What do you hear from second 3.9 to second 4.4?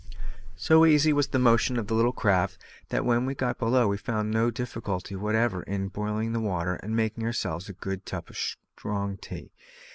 found